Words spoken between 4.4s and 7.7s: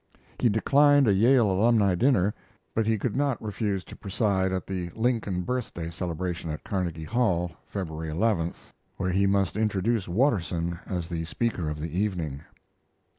at the Lincoln Birthday celebration at Carnegie Hall,